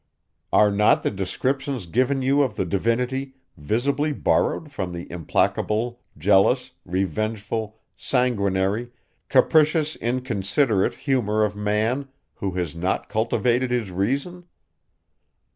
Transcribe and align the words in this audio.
Are 0.51 0.71
not 0.71 1.03
the 1.03 1.11
descriptions 1.11 1.85
given 1.85 2.23
you 2.23 2.41
of 2.41 2.55
the 2.55 2.65
divinity, 2.65 3.35
visibly 3.55 4.11
borrowed 4.13 4.71
from 4.71 4.93
the 4.93 5.05
implacable, 5.11 6.01
jealous, 6.17 6.71
revengeful, 6.85 7.77
sanguinary, 7.95 8.89
capricious 9.29 9.95
inconsiderate 9.97 10.95
humour 10.95 11.43
of 11.45 11.55
man, 11.55 12.07
who 12.33 12.49
has 12.53 12.75
not 12.75 13.09
cultivated 13.09 13.69
his 13.69 13.91
reason? 13.91 14.45